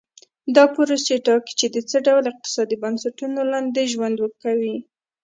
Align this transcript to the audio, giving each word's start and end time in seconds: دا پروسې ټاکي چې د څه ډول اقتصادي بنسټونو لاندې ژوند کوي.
دا 0.55 0.63
پروسې 0.75 1.15
ټاکي 1.25 1.53
چې 1.59 1.67
د 1.75 1.77
څه 1.89 1.97
ډول 2.07 2.23
اقتصادي 2.31 2.75
بنسټونو 2.83 3.39
لاندې 3.51 3.91
ژوند 3.93 4.17
کوي. 4.43 4.75